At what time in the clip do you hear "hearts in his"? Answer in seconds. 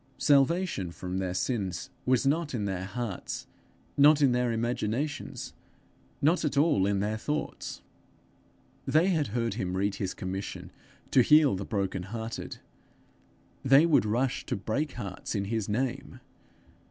14.93-15.69